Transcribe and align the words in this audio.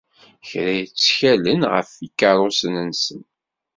Kra 0.47 0.73
ttkalen 0.89 1.61
ɣef 1.73 1.89
yikeṛṛusen-nsen. 2.03 3.21